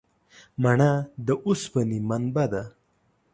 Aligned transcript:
مڼه 0.61 0.91
د 1.25 1.27
اوسپنې 1.45 1.99
منبع 2.09 2.45
ده. 2.53 2.63